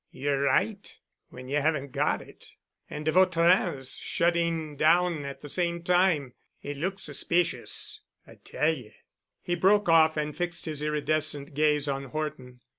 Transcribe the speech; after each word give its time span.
"Ye're 0.09 0.41
right—when 0.41 1.47
ye 1.47 1.57
haven't 1.57 1.91
got 1.91 2.23
it. 2.23 2.53
And 2.89 3.05
de 3.05 3.11
Vautrin's 3.11 3.97
shutting 3.97 4.75
down 4.75 5.25
at 5.25 5.41
the 5.41 5.47
same 5.49 5.83
time. 5.83 6.33
It 6.63 6.75
looks 6.77 7.03
suspicious, 7.03 8.01
I 8.25 8.39
tell 8.43 8.73
ye." 8.73 8.95
He 9.43 9.53
broke 9.53 9.89
off 9.89 10.17
and 10.17 10.35
fixed 10.35 10.65
his 10.65 10.81
iridescent 10.81 11.53
gaze 11.53 11.87
on 11.87 12.05
Horton. 12.05 12.61